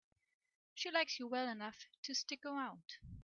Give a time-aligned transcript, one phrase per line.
[0.73, 2.81] She likes you well enough to stick around.